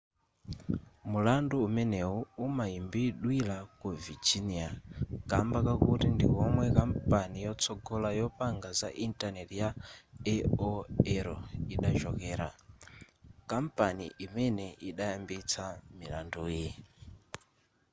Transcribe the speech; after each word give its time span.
mulandu 1.11 1.55
umeneyu 1.67 2.15
umayimbidwira 2.45 3.57
ku 3.79 3.87
virginia 4.03 4.69
kamba 5.29 5.57
kakuti 5.67 6.07
ndikomwe 6.15 6.65
kampani 6.77 7.37
yotsogola 7.45 8.09
yopanga 8.19 8.69
za 8.79 8.89
intaneti 9.05 9.55
ya 9.63 9.69
aol 10.35 11.37
idachokera 11.73 12.47
kampani 13.49 14.05
imene 14.25 14.65
idayambitsa 14.89 15.63
milanduyi 15.97 16.67